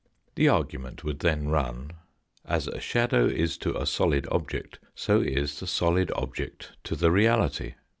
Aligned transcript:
The 0.33 0.47
argu 0.47 0.79
ment 0.79 1.03
would 1.03 1.19
then 1.19 1.49
run, 1.49 1.91
as 2.43 2.65
a 2.67 2.79
shadow 2.79 3.27
is 3.27 3.55
to 3.59 3.77
a 3.79 3.85
solid 3.85 4.27
object, 4.31 4.79
so 4.95 5.21
is 5.21 5.59
the 5.59 5.67
solid 5.67 6.11
object 6.15 6.71
to 6.85 6.95
the 6.95 7.11
reality. 7.11 7.75